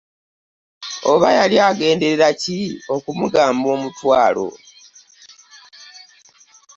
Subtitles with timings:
[1.11, 2.59] Oba yali agendereraki
[2.95, 4.47] okumugamba omutwalo.